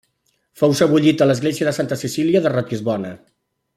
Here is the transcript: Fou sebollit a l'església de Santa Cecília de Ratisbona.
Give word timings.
Fou 0.61 0.71
sebollit 0.79 1.21
a 1.23 1.27
l'església 1.27 1.67
de 1.69 1.75
Santa 1.79 1.99
Cecília 2.05 2.43
de 2.47 2.53
Ratisbona. 2.55 3.13